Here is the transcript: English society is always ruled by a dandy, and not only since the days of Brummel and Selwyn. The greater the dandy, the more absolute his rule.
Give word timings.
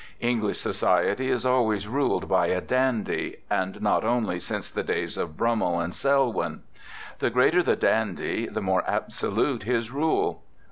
English 0.21 0.57
society 0.59 1.29
is 1.29 1.45
always 1.45 1.87
ruled 1.87 2.27
by 2.27 2.47
a 2.47 2.59
dandy, 2.59 3.37
and 3.51 3.79
not 3.83 4.03
only 4.03 4.39
since 4.39 4.67
the 4.67 4.81
days 4.81 5.15
of 5.15 5.37
Brummel 5.37 5.79
and 5.79 5.93
Selwyn. 5.93 6.63
The 7.19 7.29
greater 7.29 7.61
the 7.61 7.75
dandy, 7.75 8.47
the 8.47 8.61
more 8.63 8.83
absolute 8.89 9.61
his 9.61 9.91
rule. 9.91 10.41